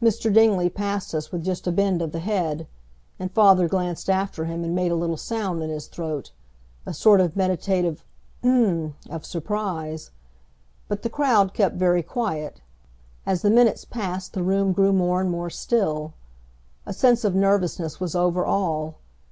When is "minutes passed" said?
13.50-14.34